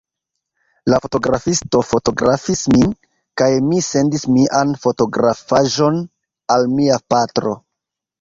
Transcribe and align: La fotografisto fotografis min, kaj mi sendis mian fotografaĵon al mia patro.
La 0.91 0.97
fotografisto 1.01 1.81
fotografis 1.89 2.63
min, 2.75 2.95
kaj 3.41 3.49
mi 3.65 3.81
sendis 3.89 4.25
mian 4.37 4.73
fotografaĵon 4.87 6.01
al 6.57 6.67
mia 6.73 6.99
patro. 7.15 7.55